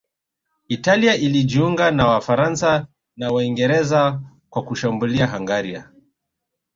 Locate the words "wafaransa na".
2.07-3.31